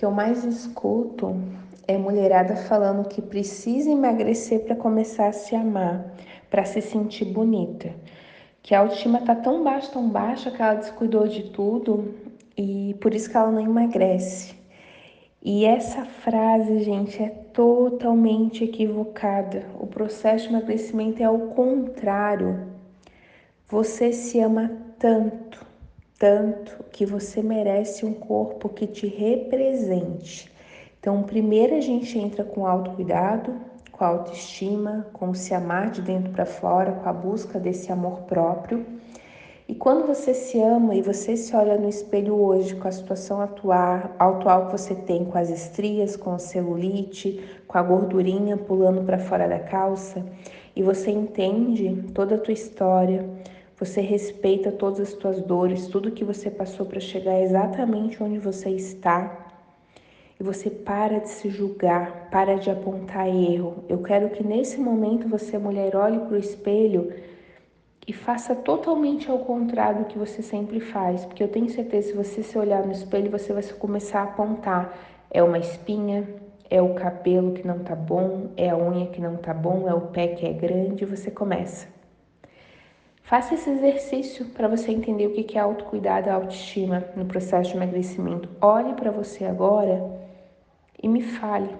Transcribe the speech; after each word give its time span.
que 0.00 0.06
eu 0.06 0.10
mais 0.10 0.42
escuto 0.44 1.36
é 1.86 1.98
mulherada 1.98 2.56
falando 2.56 3.06
que 3.06 3.20
precisa 3.20 3.90
emagrecer 3.90 4.60
para 4.60 4.74
começar 4.74 5.26
a 5.26 5.32
se 5.32 5.54
amar, 5.54 6.14
para 6.48 6.64
se 6.64 6.80
sentir 6.80 7.26
bonita. 7.26 7.94
Que 8.62 8.74
a 8.74 8.80
autoestima 8.80 9.20
tá 9.20 9.34
tão 9.34 9.62
baixa, 9.62 9.92
tão 9.92 10.08
baixa 10.08 10.50
que 10.50 10.62
ela 10.62 10.72
descuidou 10.72 11.28
de 11.28 11.50
tudo 11.50 12.14
e 12.56 12.96
por 12.98 13.12
isso 13.12 13.28
que 13.28 13.36
ela 13.36 13.50
não 13.50 13.60
emagrece. 13.60 14.54
E 15.42 15.66
essa 15.66 16.06
frase, 16.06 16.82
gente, 16.82 17.22
é 17.22 17.28
totalmente 17.28 18.64
equivocada. 18.64 19.66
O 19.78 19.86
processo 19.86 20.48
de 20.48 20.54
emagrecimento 20.54 21.22
é 21.22 21.28
o 21.28 21.48
contrário. 21.48 22.68
Você 23.68 24.14
se 24.14 24.40
ama 24.40 24.70
tanto, 24.98 25.69
tanto 26.20 26.84
que 26.92 27.06
você 27.06 27.42
merece 27.42 28.04
um 28.04 28.12
corpo 28.12 28.68
que 28.68 28.86
te 28.86 29.06
represente. 29.06 30.52
Então, 31.00 31.22
primeiro 31.22 31.74
a 31.74 31.80
gente 31.80 32.18
entra 32.18 32.44
com 32.44 32.66
autocuidado, 32.66 33.56
com 33.90 34.04
autoestima, 34.04 35.06
com 35.14 35.32
se 35.32 35.54
amar 35.54 35.90
de 35.90 36.02
dentro 36.02 36.30
para 36.30 36.44
fora, 36.44 36.92
com 36.92 37.08
a 37.08 37.12
busca 37.12 37.58
desse 37.58 37.90
amor 37.90 38.20
próprio. 38.24 38.84
E 39.66 39.74
quando 39.74 40.06
você 40.06 40.34
se 40.34 40.60
ama 40.60 40.94
e 40.94 41.00
você 41.00 41.38
se 41.38 41.56
olha 41.56 41.78
no 41.78 41.88
espelho 41.88 42.34
hoje 42.34 42.76
com 42.76 42.86
a 42.86 42.92
situação 42.92 43.40
atual, 43.40 44.10
atual 44.18 44.66
que 44.66 44.72
você 44.72 44.94
tem, 44.94 45.24
com 45.24 45.38
as 45.38 45.48
estrias, 45.48 46.16
com 46.16 46.32
a 46.32 46.38
celulite, 46.38 47.42
com 47.66 47.78
a 47.78 47.82
gordurinha 47.82 48.58
pulando 48.58 49.06
para 49.06 49.18
fora 49.18 49.48
da 49.48 49.58
calça, 49.58 50.22
e 50.76 50.82
você 50.82 51.10
entende 51.10 52.04
toda 52.12 52.34
a 52.34 52.38
tua 52.38 52.52
história, 52.52 53.26
você 53.80 54.02
respeita 54.02 54.70
todas 54.70 55.00
as 55.00 55.14
tuas 55.14 55.40
dores, 55.40 55.86
tudo 55.86 56.10
que 56.10 56.22
você 56.22 56.50
passou 56.50 56.84
para 56.84 57.00
chegar 57.00 57.40
exatamente 57.40 58.22
onde 58.22 58.38
você 58.38 58.68
está. 58.68 59.48
E 60.38 60.42
você 60.42 60.68
para 60.68 61.18
de 61.18 61.30
se 61.30 61.48
julgar, 61.48 62.28
para 62.30 62.56
de 62.56 62.70
apontar 62.70 63.26
erro. 63.26 63.82
Eu 63.88 64.02
quero 64.02 64.28
que 64.28 64.44
nesse 64.44 64.78
momento 64.78 65.26
você, 65.26 65.56
mulher, 65.56 65.96
olhe 65.96 66.18
para 66.18 66.34
o 66.34 66.38
espelho 66.38 67.10
e 68.06 68.12
faça 68.12 68.54
totalmente 68.54 69.30
ao 69.30 69.38
contrário 69.38 70.00
do 70.00 70.04
que 70.04 70.18
você 70.18 70.42
sempre 70.42 70.80
faz, 70.80 71.24
porque 71.24 71.42
eu 71.42 71.48
tenho 71.48 71.70
certeza 71.70 72.08
se 72.08 72.14
você 72.14 72.42
se 72.42 72.58
olhar 72.58 72.84
no 72.84 72.92
espelho, 72.92 73.30
você 73.30 73.50
vai 73.50 73.62
começar 73.62 74.20
a 74.20 74.24
apontar. 74.24 74.94
É 75.30 75.42
uma 75.42 75.58
espinha, 75.58 76.28
é 76.68 76.82
o 76.82 76.92
cabelo 76.92 77.52
que 77.52 77.66
não 77.66 77.78
tá 77.78 77.94
bom, 77.94 78.50
é 78.58 78.68
a 78.68 78.76
unha 78.76 79.06
que 79.06 79.22
não 79.22 79.36
tá 79.38 79.54
bom, 79.54 79.88
é 79.88 79.94
o 79.94 80.02
pé 80.02 80.28
que 80.28 80.44
é 80.44 80.52
grande, 80.52 81.06
você 81.06 81.30
começa. 81.30 81.99
Faça 83.30 83.54
esse 83.54 83.70
exercício 83.70 84.46
para 84.46 84.66
você 84.66 84.90
entender 84.90 85.28
o 85.28 85.32
que 85.32 85.56
é 85.56 85.60
autocuidado 85.60 86.26
e 86.26 86.30
autoestima 86.30 87.04
no 87.14 87.24
processo 87.24 87.70
de 87.70 87.76
emagrecimento. 87.76 88.48
Olhe 88.60 88.92
para 88.94 89.12
você 89.12 89.44
agora 89.44 90.02
e 91.00 91.06
me 91.06 91.22
fale. 91.22 91.72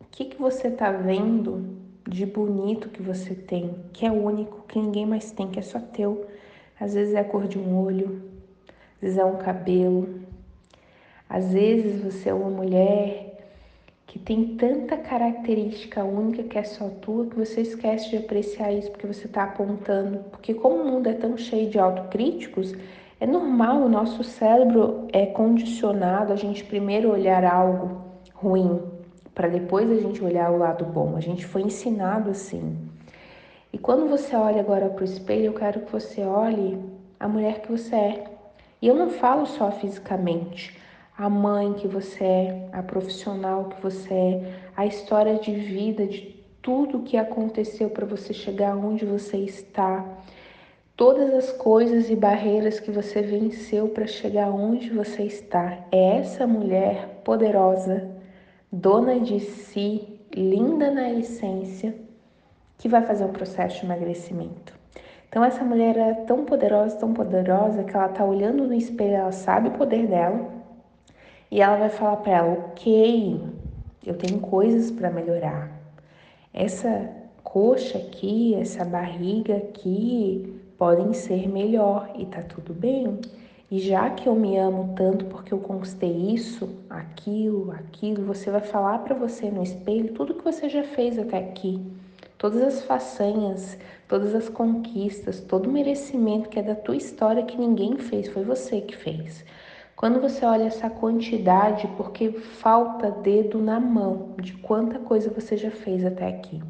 O 0.00 0.04
que, 0.10 0.24
que 0.24 0.36
você 0.36 0.66
está 0.66 0.90
vendo 0.90 1.78
de 2.08 2.26
bonito 2.26 2.88
que 2.88 3.00
você 3.00 3.36
tem, 3.36 3.84
que 3.92 4.04
é 4.04 4.10
único, 4.10 4.64
que 4.66 4.80
ninguém 4.80 5.06
mais 5.06 5.30
tem, 5.30 5.48
que 5.48 5.60
é 5.60 5.62
só 5.62 5.78
teu. 5.78 6.26
Às 6.80 6.94
vezes 6.94 7.14
é 7.14 7.20
a 7.20 7.24
cor 7.24 7.46
de 7.46 7.56
um 7.56 7.80
olho, 7.80 8.20
às 8.96 9.00
vezes 9.00 9.16
é 9.16 9.24
um 9.24 9.36
cabelo, 9.36 10.22
às 11.28 11.52
vezes 11.52 12.02
você 12.02 12.30
é 12.30 12.34
uma 12.34 12.50
mulher 12.50 13.33
que 14.14 14.18
tem 14.20 14.56
tanta 14.56 14.96
característica 14.96 16.04
única 16.04 16.44
que 16.44 16.56
é 16.56 16.62
só 16.62 16.88
tua 16.88 17.26
que 17.26 17.34
você 17.34 17.62
esquece 17.62 18.10
de 18.10 18.18
apreciar 18.18 18.72
isso 18.72 18.88
porque 18.92 19.08
você 19.08 19.26
está 19.26 19.42
apontando. 19.42 20.20
Porque 20.30 20.54
como 20.54 20.76
o 20.76 20.84
mundo 20.88 21.08
é 21.08 21.14
tão 21.14 21.36
cheio 21.36 21.68
de 21.68 21.80
autocríticos, 21.80 22.72
é 23.18 23.26
normal, 23.26 23.82
o 23.82 23.88
nosso 23.88 24.22
cérebro 24.22 25.08
é 25.12 25.26
condicionado 25.26 26.32
a 26.32 26.36
gente 26.36 26.62
primeiro 26.62 27.10
olhar 27.10 27.44
algo 27.44 28.02
ruim 28.32 28.82
para 29.34 29.48
depois 29.48 29.90
a 29.90 30.00
gente 30.00 30.22
olhar 30.22 30.48
o 30.52 30.58
lado 30.58 30.84
bom. 30.84 31.16
A 31.16 31.20
gente 31.20 31.44
foi 31.44 31.62
ensinado 31.62 32.30
assim. 32.30 32.78
E 33.72 33.78
quando 33.78 34.08
você 34.08 34.36
olha 34.36 34.60
agora 34.60 34.90
para 34.90 35.02
o 35.02 35.04
espelho, 35.04 35.46
eu 35.46 35.54
quero 35.54 35.80
que 35.80 35.90
você 35.90 36.22
olhe 36.22 36.78
a 37.18 37.26
mulher 37.26 37.62
que 37.62 37.72
você 37.72 37.96
é. 37.96 38.24
E 38.80 38.86
eu 38.86 38.94
não 38.94 39.10
falo 39.10 39.44
só 39.44 39.72
fisicamente 39.72 40.83
a 41.16 41.28
mãe 41.28 41.74
que 41.74 41.86
você 41.86 42.24
é, 42.24 42.68
a 42.72 42.82
profissional 42.82 43.66
que 43.66 43.80
você 43.80 44.14
é, 44.14 44.54
a 44.76 44.84
história 44.84 45.38
de 45.38 45.52
vida, 45.52 46.06
de 46.06 46.34
tudo 46.60 47.02
que 47.02 47.16
aconteceu 47.16 47.88
para 47.88 48.04
você 48.04 48.34
chegar 48.34 48.76
onde 48.76 49.04
você 49.04 49.36
está, 49.36 50.04
todas 50.96 51.32
as 51.32 51.52
coisas 51.52 52.10
e 52.10 52.16
barreiras 52.16 52.80
que 52.80 52.90
você 52.90 53.22
venceu 53.22 53.88
para 53.88 54.06
chegar 54.06 54.48
onde 54.50 54.90
você 54.90 55.22
está. 55.22 55.78
É 55.92 56.16
essa 56.18 56.46
mulher 56.46 57.20
poderosa, 57.22 58.10
dona 58.72 59.20
de 59.20 59.38
si, 59.38 60.18
linda 60.34 60.90
na 60.90 61.12
essência, 61.12 61.94
que 62.76 62.88
vai 62.88 63.02
fazer 63.02 63.24
o 63.24 63.28
processo 63.28 63.80
de 63.80 63.86
emagrecimento. 63.86 64.74
Então 65.28 65.44
essa 65.44 65.64
mulher 65.64 65.96
é 65.96 66.14
tão 66.14 66.44
poderosa, 66.44 66.96
tão 66.96 67.12
poderosa 67.12 67.84
que 67.84 67.94
ela 67.94 68.08
tá 68.08 68.24
olhando 68.24 68.66
no 68.66 68.74
espelho, 68.74 69.14
ela 69.14 69.32
sabe 69.32 69.68
o 69.68 69.72
poder 69.72 70.08
dela 70.08 70.53
e 71.50 71.60
ela 71.60 71.76
vai 71.76 71.88
falar 71.90 72.16
para 72.16 72.32
ela: 72.32 72.52
ok, 72.52 73.40
eu 74.06 74.14
tenho 74.14 74.40
coisas 74.40 74.90
para 74.90 75.10
melhorar. 75.10 75.70
Essa 76.52 77.10
coxa 77.42 77.98
aqui, 77.98 78.54
essa 78.54 78.84
barriga 78.84 79.56
aqui 79.56 80.60
podem 80.78 81.12
ser 81.12 81.48
melhor 81.48 82.10
e 82.16 82.26
tá 82.26 82.42
tudo 82.42 82.72
bem. 82.72 83.20
E 83.70 83.78
já 83.78 84.10
que 84.10 84.28
eu 84.28 84.34
me 84.34 84.56
amo 84.56 84.94
tanto 84.94 85.24
porque 85.26 85.52
eu 85.52 85.58
conquistei 85.58 86.10
isso, 86.10 86.68
aquilo, 86.88 87.72
aquilo, 87.72 88.24
você 88.24 88.50
vai 88.50 88.60
falar 88.60 88.98
para 88.98 89.14
você 89.14 89.50
no 89.50 89.62
espelho 89.62 90.12
tudo 90.12 90.34
que 90.34 90.44
você 90.44 90.68
já 90.68 90.84
fez 90.84 91.18
até 91.18 91.38
aqui. 91.38 91.80
Todas 92.36 92.62
as 92.62 92.82
façanhas, 92.82 93.78
todas 94.06 94.34
as 94.34 94.48
conquistas, 94.48 95.40
todo 95.40 95.68
o 95.68 95.72
merecimento 95.72 96.48
que 96.48 96.58
é 96.58 96.62
da 96.62 96.74
tua 96.74 96.96
história 96.96 97.42
que 97.42 97.56
ninguém 97.56 97.96
fez, 97.96 98.28
foi 98.28 98.44
você 98.44 98.80
que 98.80 98.96
fez. 98.96 99.44
Quando 100.04 100.20
você 100.20 100.44
olha 100.44 100.64
essa 100.64 100.90
quantidade, 100.90 101.88
porque 101.96 102.30
falta 102.30 103.10
dedo 103.10 103.58
na 103.58 103.80
mão 103.80 104.34
de 104.38 104.52
quanta 104.52 104.98
coisa 104.98 105.30
você 105.30 105.56
já 105.56 105.70
fez 105.70 106.04
até 106.04 106.28
aqui. 106.28 106.62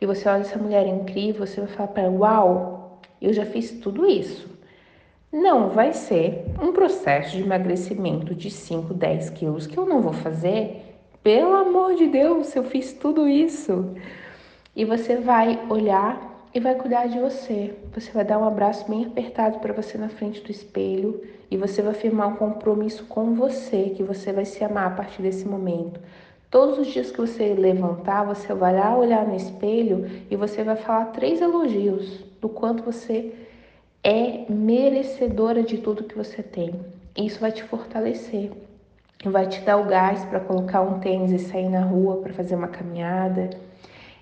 E 0.00 0.06
você 0.06 0.26
olha 0.26 0.40
essa 0.40 0.58
mulher 0.58 0.86
incrível, 0.86 1.46
você 1.46 1.60
vai 1.60 1.68
falar 1.68 1.88
para 1.88 2.04
ela: 2.04 2.18
Uau, 2.18 2.98
eu 3.20 3.30
já 3.34 3.44
fiz 3.44 3.72
tudo 3.72 4.06
isso. 4.06 4.48
Não 5.30 5.68
vai 5.68 5.92
ser 5.92 6.46
um 6.62 6.72
processo 6.72 7.36
de 7.36 7.42
emagrecimento 7.42 8.34
de 8.34 8.50
5, 8.50 8.94
10 8.94 9.28
quilos 9.28 9.66
que 9.66 9.76
eu 9.76 9.84
não 9.84 10.00
vou 10.00 10.14
fazer. 10.14 10.96
Pelo 11.22 11.54
amor 11.54 11.94
de 11.94 12.06
Deus, 12.06 12.56
eu 12.56 12.64
fiz 12.64 12.94
tudo 12.94 13.28
isso. 13.28 13.94
E 14.74 14.86
você 14.86 15.16
vai 15.16 15.60
olhar 15.68 16.31
e 16.54 16.60
vai 16.60 16.74
cuidar 16.74 17.06
de 17.06 17.18
você. 17.18 17.74
Você 17.94 18.10
vai 18.12 18.24
dar 18.24 18.38
um 18.38 18.44
abraço 18.46 18.88
bem 18.88 19.06
apertado 19.06 19.58
para 19.58 19.72
você 19.72 19.96
na 19.96 20.08
frente 20.08 20.40
do 20.42 20.50
espelho 20.50 21.22
e 21.50 21.56
você 21.56 21.80
vai 21.80 21.94
firmar 21.94 22.28
um 22.28 22.36
compromisso 22.36 23.04
com 23.06 23.34
você, 23.34 23.92
que 23.96 24.02
você 24.02 24.32
vai 24.32 24.44
se 24.44 24.62
amar 24.62 24.88
a 24.88 24.94
partir 24.94 25.22
desse 25.22 25.46
momento. 25.46 26.00
Todos 26.50 26.78
os 26.78 26.86
dias 26.88 27.10
que 27.10 27.18
você 27.18 27.54
levantar, 27.54 28.24
você 28.24 28.52
vai 28.52 28.74
lá 28.74 28.96
olhar 28.96 29.26
no 29.26 29.34
espelho 29.34 30.10
e 30.30 30.36
você 30.36 30.62
vai 30.62 30.76
falar 30.76 31.06
três 31.06 31.40
elogios 31.40 32.22
do 32.40 32.48
quanto 32.48 32.82
você 32.82 33.32
é 34.04 34.44
merecedora 34.50 35.62
de 35.62 35.78
tudo 35.78 36.04
que 36.04 36.16
você 36.16 36.42
tem. 36.42 36.74
Isso 37.16 37.40
vai 37.40 37.52
te 37.52 37.62
fortalecer. 37.62 38.50
Vai 39.24 39.46
te 39.46 39.60
dar 39.60 39.76
o 39.76 39.84
gás 39.84 40.24
para 40.24 40.40
colocar 40.40 40.82
um 40.82 40.98
tênis 40.98 41.30
e 41.30 41.38
sair 41.38 41.68
na 41.68 41.80
rua 41.80 42.16
para 42.16 42.34
fazer 42.34 42.56
uma 42.56 42.68
caminhada 42.68 43.50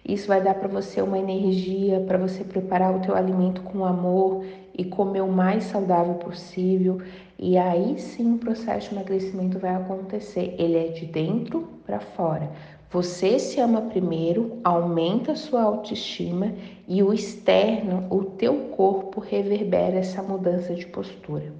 isso 0.07 0.27
vai 0.27 0.43
dar 0.43 0.55
para 0.55 0.69
você 0.69 1.03
uma 1.03 1.19
energia 1.19 2.01
para 2.01 2.19
você 2.19 2.43
preparar 2.43 2.97
o 2.97 3.01
teu 3.01 3.15
alimento 3.15 3.61
com 3.63 3.85
amor 3.85 4.45
e 4.77 4.85
comer 4.85 5.21
o 5.21 5.31
mais 5.31 5.65
saudável 5.65 6.15
possível. 6.15 7.01
E 7.39 7.57
aí 7.57 7.99
sim 7.99 8.35
o 8.35 8.39
processo 8.39 8.89
de 8.89 8.95
emagrecimento 8.95 9.59
vai 9.59 9.75
acontecer. 9.75 10.55
Ele 10.59 10.77
é 10.77 10.89
de 10.89 11.07
dentro 11.07 11.69
para 11.85 12.01
fora. 12.01 12.51
Você 12.91 13.39
se 13.39 13.61
ama 13.61 13.83
primeiro, 13.83 14.59
aumenta 14.65 15.33
a 15.33 15.37
sua 15.37 15.63
autoestima 15.63 16.53
e 16.89 17.03
o 17.05 17.13
externo, 17.13 18.07
o 18.11 18.25
teu 18.25 18.71
corpo 18.71 19.21
reverbera 19.21 19.99
essa 19.99 20.21
mudança 20.23 20.75
de 20.75 20.87
postura. 20.87 21.53